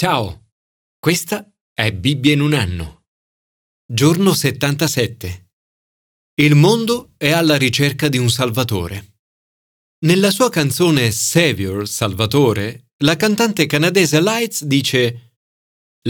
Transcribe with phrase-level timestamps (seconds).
[0.00, 0.52] Ciao,
[0.96, 1.44] questa
[1.74, 3.06] è Bibbia in un anno.
[3.84, 5.48] Giorno 77.
[6.34, 9.16] Il mondo è alla ricerca di un Salvatore.
[10.06, 15.34] Nella sua canzone Savior, Salvatore, la cantante canadese Lights dice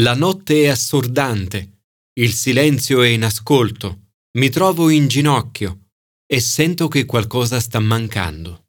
[0.01, 1.85] La notte è assordante,
[2.21, 5.93] il silenzio è in ascolto, mi trovo in ginocchio
[6.27, 8.67] e sento che qualcosa sta mancando.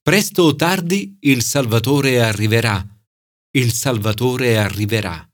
[0.00, 2.88] Presto o tardi il Salvatore arriverà
[3.56, 5.24] il Salvatore arriverà.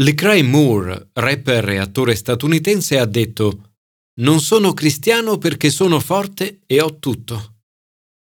[0.00, 3.72] Lecrae Moore, rapper e attore statunitense, ha detto
[4.20, 7.62] Non sono cristiano perché sono forte e ho tutto.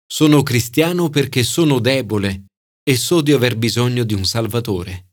[0.07, 2.45] Sono cristiano perché sono debole
[2.83, 5.13] e so di aver bisogno di un Salvatore.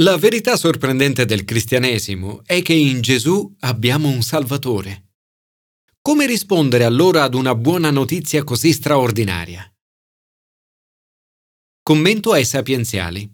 [0.00, 5.12] La verità sorprendente del cristianesimo è che in Gesù abbiamo un Salvatore.
[6.02, 9.70] Come rispondere allora ad una buona notizia così straordinaria?
[11.88, 13.32] Commento ai sapienziali.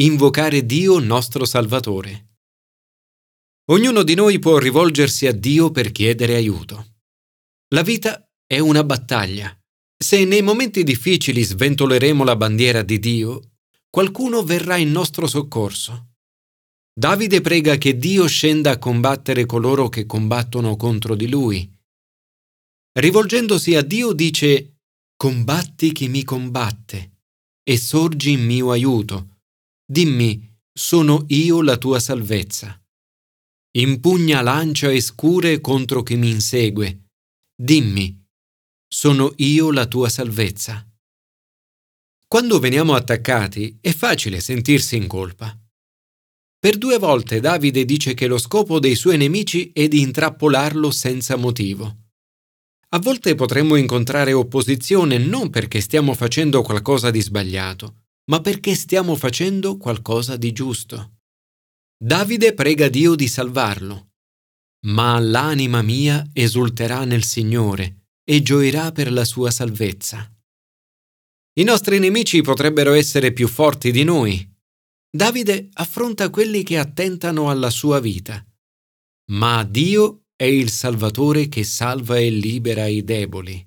[0.00, 2.30] Invocare Dio nostro Salvatore.
[3.70, 6.96] Ognuno di noi può rivolgersi a Dio per chiedere aiuto.
[7.68, 9.56] La vita è una battaglia.
[9.96, 13.52] Se nei momenti difficili sventoleremo la bandiera di Dio,
[13.88, 16.14] qualcuno verrà in nostro soccorso.
[16.92, 21.72] Davide prega che Dio scenda a combattere coloro che combattono contro di lui.
[22.98, 24.80] Rivolgendosi a Dio dice,
[25.14, 27.12] Combatti chi mi combatte
[27.68, 29.40] e sorgi in mio aiuto.
[29.84, 32.82] Dimmi, sono io la tua salvezza.
[33.76, 37.08] Impugna lancia e scure contro chi mi insegue.
[37.54, 38.24] Dimmi,
[38.90, 40.82] sono io la tua salvezza.
[42.26, 45.54] Quando veniamo attaccati è facile sentirsi in colpa.
[46.58, 51.36] Per due volte Davide dice che lo scopo dei suoi nemici è di intrappolarlo senza
[51.36, 52.07] motivo.
[52.90, 59.14] A volte potremmo incontrare opposizione non perché stiamo facendo qualcosa di sbagliato, ma perché stiamo
[59.14, 61.18] facendo qualcosa di giusto.
[62.02, 64.12] Davide prega Dio di salvarlo.
[64.86, 70.32] Ma l'anima mia esulterà nel Signore e gioirà per la sua salvezza.
[71.58, 74.48] I nostri nemici potrebbero essere più forti di noi.
[75.10, 78.42] Davide affronta quelli che attentano alla sua vita.
[79.32, 83.60] Ma Dio è il Salvatore che salva e libera i deboli.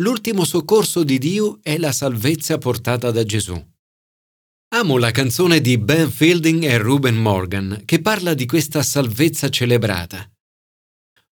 [0.00, 3.54] L'ultimo soccorso di Dio è la salvezza portata da Gesù.
[4.74, 10.28] Amo la canzone di Ben Fielding e Ruben Morgan che parla di questa salvezza celebrata.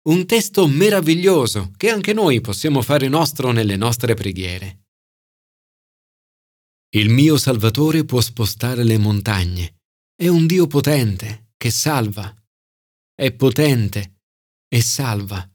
[0.02, 4.84] Un testo meraviglioso che anche noi possiamo fare nostro nelle nostre preghiere.
[6.90, 9.80] Il mio Salvatore può spostare le montagne.
[10.14, 12.32] È un Dio potente che salva
[13.20, 14.22] è potente
[14.66, 15.46] e salva.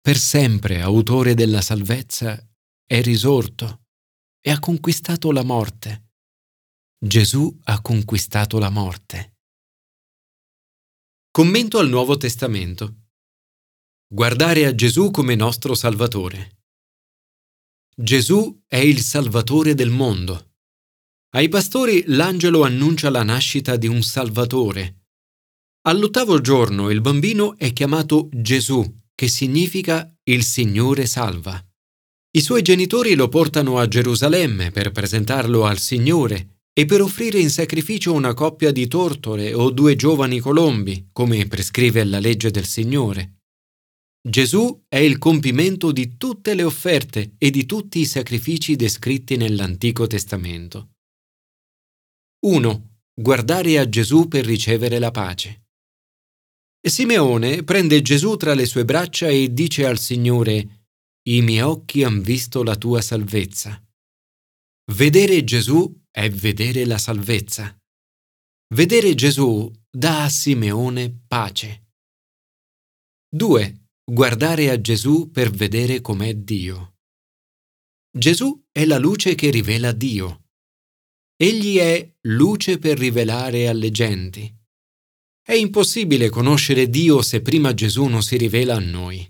[0.00, 2.36] Per sempre autore della salvezza
[2.84, 3.84] è risorto
[4.40, 6.14] e ha conquistato la morte.
[6.98, 9.36] Gesù ha conquistato la morte.
[11.30, 13.10] Commento al Nuovo Testamento.
[14.12, 16.64] Guardare a Gesù come nostro Salvatore.
[17.94, 20.54] Gesù è il Salvatore del mondo.
[21.36, 25.01] Ai pastori l'angelo annuncia la nascita di un Salvatore
[25.84, 28.84] All'ottavo giorno il bambino è chiamato Gesù,
[29.16, 31.60] che significa il Signore salva.
[32.34, 37.50] I suoi genitori lo portano a Gerusalemme per presentarlo al Signore e per offrire in
[37.50, 43.38] sacrificio una coppia di tortore o due giovani colombi, come prescrive la legge del Signore.
[44.22, 50.06] Gesù è il compimento di tutte le offerte e di tutti i sacrifici descritti nell'Antico
[50.06, 50.90] Testamento.
[52.46, 52.90] 1.
[53.14, 55.61] Guardare a Gesù per ricevere la pace.
[56.88, 60.88] Simeone prende Gesù tra le sue braccia e dice al Signore,
[61.28, 63.80] I miei occhi han visto la tua salvezza.
[64.92, 67.76] Vedere Gesù è vedere la salvezza.
[68.74, 71.90] Vedere Gesù dà a Simeone pace.
[73.28, 73.86] 2.
[74.04, 76.96] Guardare a Gesù per vedere com'è Dio.
[78.10, 80.48] Gesù è la luce che rivela Dio.
[81.36, 84.52] Egli è luce per rivelare alle genti.
[85.44, 89.28] È impossibile conoscere Dio se prima Gesù non si rivela a noi.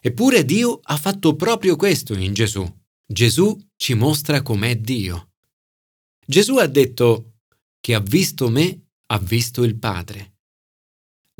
[0.00, 2.66] Eppure Dio ha fatto proprio questo in Gesù.
[3.06, 5.32] Gesù ci mostra com'è Dio.
[6.26, 7.40] Gesù ha detto,
[7.80, 10.38] chi ha visto me ha visto il Padre.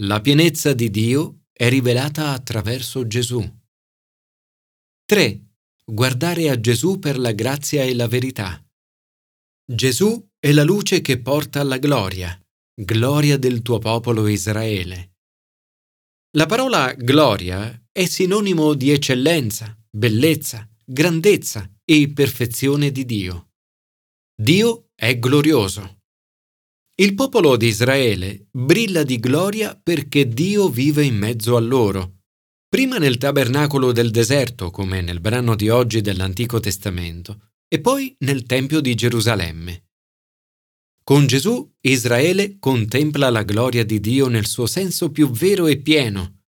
[0.02, 3.42] La pienezza di Dio è rivelata attraverso Gesù.
[5.06, 5.44] 3.
[5.86, 8.62] Guardare a Gesù per la grazia e la verità.
[9.64, 12.38] Gesù è la luce che porta alla gloria
[12.82, 15.16] gloria del tuo popolo Israele.
[16.36, 23.50] La parola gloria è sinonimo di eccellenza, bellezza, grandezza e perfezione di Dio.
[24.34, 25.98] Dio è glorioso.
[26.94, 32.20] Il popolo di Israele brilla di gloria perché Dio vive in mezzo a loro,
[32.66, 38.44] prima nel tabernacolo del deserto, come nel brano di oggi dell'Antico Testamento, e poi nel
[38.44, 39.89] Tempio di Gerusalemme.
[41.02, 46.42] Con Gesù Israele contempla la gloria di Dio nel suo senso più vero e pieno.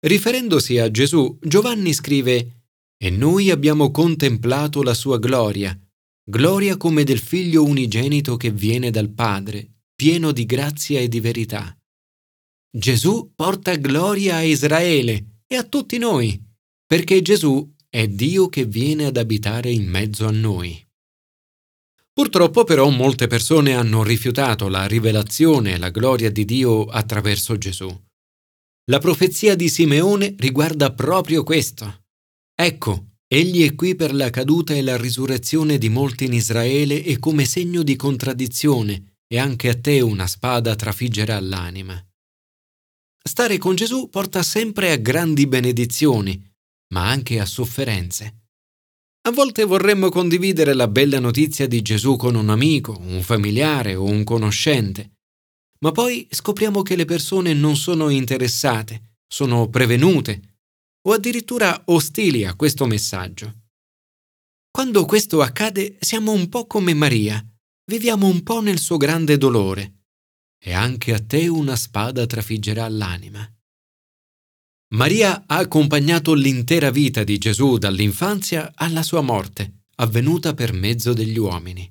[0.00, 2.64] Riferendosi a Gesù, Giovanni scrive
[2.96, 5.78] E noi abbiamo contemplato la sua gloria,
[6.24, 11.76] gloria come del figlio unigenito che viene dal Padre, pieno di grazia e di verità.
[12.70, 16.40] Gesù porta gloria a Israele e a tutti noi,
[16.86, 20.85] perché Gesù è Dio che viene ad abitare in mezzo a noi.
[22.16, 27.86] Purtroppo però molte persone hanno rifiutato la rivelazione e la gloria di Dio attraverso Gesù.
[28.90, 32.04] La profezia di Simeone riguarda proprio questo.
[32.54, 37.18] Ecco, egli è qui per la caduta e la risurrezione di molti in Israele e
[37.18, 42.02] come segno di contraddizione, e anche a te una spada trafiggerà l'anima.
[43.22, 46.42] Stare con Gesù porta sempre a grandi benedizioni,
[46.94, 48.45] ma anche a sofferenze.
[49.26, 54.04] A volte vorremmo condividere la bella notizia di Gesù con un amico, un familiare o
[54.04, 55.16] un conoscente,
[55.80, 60.58] ma poi scopriamo che le persone non sono interessate, sono prevenute
[61.08, 63.62] o addirittura ostili a questo messaggio.
[64.70, 67.44] Quando questo accade siamo un po' come Maria,
[67.90, 70.02] viviamo un po' nel suo grande dolore,
[70.56, 73.55] e anche a te una spada trafiggerà l'anima.
[74.96, 81.36] Maria ha accompagnato l'intera vita di Gesù dall'infanzia alla sua morte, avvenuta per mezzo degli
[81.36, 81.86] uomini.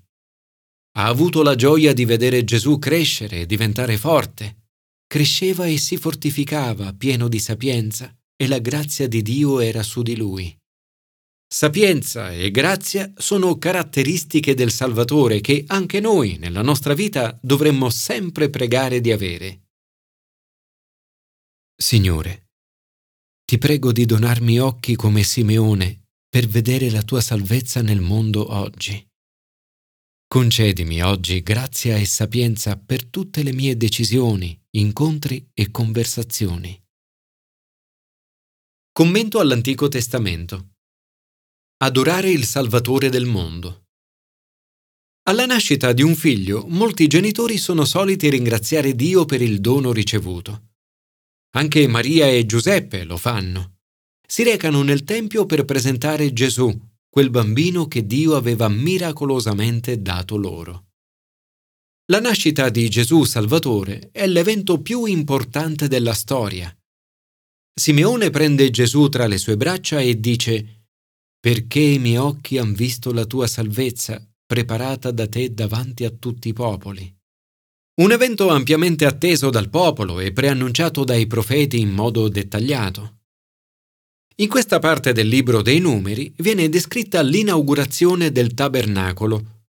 [0.98, 4.70] Ha avuto la gioia di vedere Gesù crescere e diventare forte.
[5.06, 10.16] Cresceva e si fortificava, pieno di sapienza, e la grazia di Dio era su di
[10.16, 10.58] lui.
[11.48, 18.50] Sapienza e grazia sono caratteristiche del Salvatore che anche noi, nella nostra vita, dovremmo sempre
[18.50, 19.62] pregare di avere.
[21.76, 22.45] Signore,
[23.46, 29.08] ti prego di donarmi occhi come Simeone per vedere la tua salvezza nel mondo oggi.
[30.28, 36.84] Concedimi oggi grazia e sapienza per tutte le mie decisioni, incontri e conversazioni.
[38.92, 40.72] Commento all'Antico Testamento.
[41.84, 43.86] Adorare il Salvatore del mondo.
[45.28, 50.65] Alla nascita di un figlio, molti genitori sono soliti ringraziare Dio per il dono ricevuto.
[51.56, 53.78] Anche Maria e Giuseppe lo fanno.
[54.28, 56.78] Si recano nel Tempio per presentare Gesù,
[57.10, 60.88] quel bambino che Dio aveva miracolosamente dato loro.
[62.08, 66.76] La nascita di Gesù Salvatore è l'evento più importante della storia.
[67.74, 70.88] Simeone prende Gesù tra le sue braccia e dice
[71.40, 76.50] Perché i miei occhi han visto la tua salvezza, preparata da te davanti a tutti
[76.50, 77.15] i popoli.
[77.98, 83.20] Un evento ampiamente atteso dal popolo e preannunciato dai profeti in modo dettagliato.
[84.36, 89.64] In questa parte del libro dei numeri viene descritta l'inaugurazione del tabernacolo.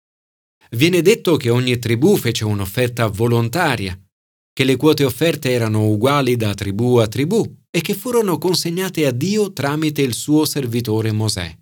[0.70, 4.02] Viene detto che ogni tribù fece un'offerta volontaria,
[4.54, 9.12] che le quote offerte erano uguali da tribù a tribù e che furono consegnate a
[9.12, 11.54] Dio tramite il suo servitore Mosè.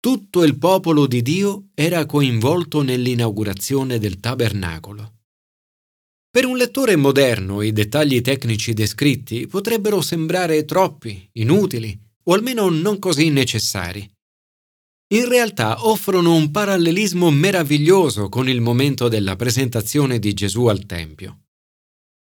[0.00, 5.21] Tutto il popolo di Dio era coinvolto nell'inaugurazione del tabernacolo.
[6.34, 12.98] Per un lettore moderno i dettagli tecnici descritti potrebbero sembrare troppi, inutili o almeno non
[12.98, 14.10] così necessari.
[15.12, 21.40] In realtà offrono un parallelismo meraviglioso con il momento della presentazione di Gesù al Tempio.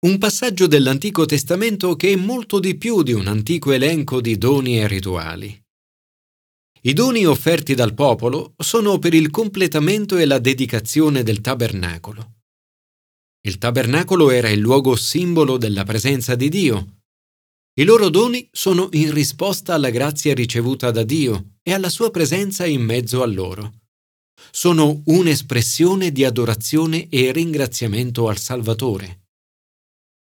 [0.01, 4.79] Un passaggio dell'Antico Testamento che è molto di più di un antico elenco di doni
[4.79, 5.59] e rituali.
[6.83, 12.36] I doni offerti dal popolo sono per il completamento e la dedicazione del tabernacolo.
[13.47, 17.03] Il tabernacolo era il luogo simbolo della presenza di Dio.
[17.79, 22.67] I loro doni sono in risposta alla grazia ricevuta da Dio e alla sua presenza
[22.67, 23.75] in mezzo a loro.
[24.51, 29.27] Sono un'espressione di adorazione e ringraziamento al Salvatore.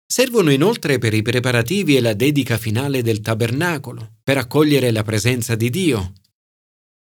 [0.07, 5.55] Servono inoltre per i preparativi e la dedica finale del tabernacolo, per accogliere la presenza
[5.57, 6.15] di Dio,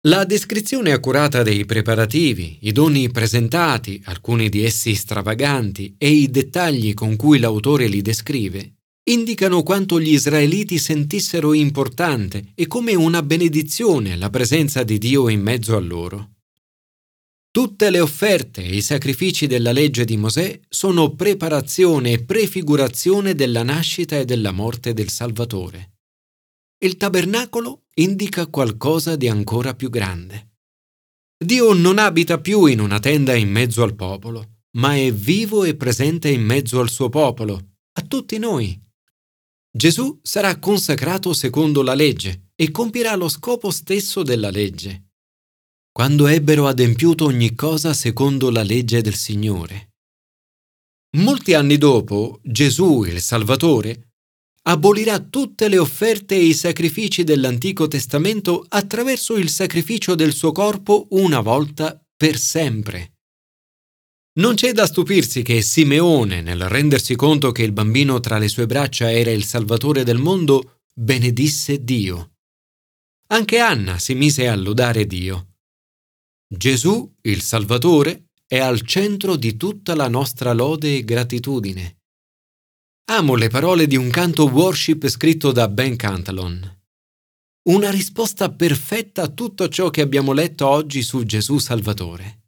[0.02, 6.94] la descrizione accurata dei preparativi, i doni presentati, alcuni di essi stravaganti, e i dettagli
[6.94, 8.76] con cui l'autore li descrive,
[9.10, 15.42] indicano quanto gli israeliti sentissero importante e come una benedizione la presenza di Dio in
[15.42, 16.32] mezzo a loro.
[17.50, 23.64] Tutte le offerte e i sacrifici della legge di Mosè sono preparazione e prefigurazione della
[23.64, 25.94] nascita e della morte del Salvatore.
[26.78, 30.56] Il tabernacolo indica qualcosa di ancora più grande.
[31.38, 35.76] Dio non abita più in una tenda in mezzo al popolo, ma è vivo e
[35.76, 38.80] presente in mezzo al suo popolo, a tutti noi.
[39.72, 45.10] Gesù sarà consacrato secondo la legge e compirà lo scopo stesso della legge.
[45.92, 49.94] Quando ebbero adempiuto ogni cosa secondo la legge del Signore.
[51.18, 54.16] Molti anni dopo, Gesù, il Salvatore,
[54.68, 61.08] abolirà tutte le offerte e i sacrifici dell'Antico Testamento attraverso il sacrificio del suo corpo
[61.12, 63.14] una volta per sempre.
[64.38, 68.66] Non c'è da stupirsi che Simeone, nel rendersi conto che il bambino tra le sue
[68.66, 72.34] braccia era il Salvatore del mondo, benedisse Dio.
[73.28, 75.56] Anche Anna si mise a lodare Dio.
[76.48, 81.97] Gesù, il Salvatore, è al centro di tutta la nostra lode e gratitudine.
[83.10, 86.82] Amo le parole di un canto worship scritto da Ben Cantalon.
[87.70, 92.42] Una risposta perfetta a tutto ciò che abbiamo letto oggi su Gesù Salvatore.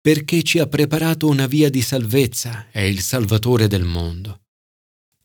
[0.00, 4.42] Perché ci ha preparato una via di salvezza, è il Salvatore del mondo.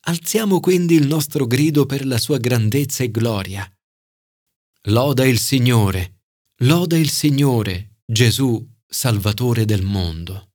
[0.08, 3.72] Alziamo quindi il nostro grido per la sua grandezza e gloria.
[4.88, 6.22] Loda il Signore,
[6.62, 10.55] loda il Signore, Gesù, Salvatore del mondo.